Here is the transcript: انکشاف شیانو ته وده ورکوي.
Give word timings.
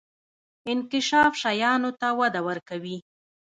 انکشاف 0.71 1.31
شیانو 1.41 1.91
ته 1.99 2.07
وده 2.19 2.41
ورکوي. 2.47 2.97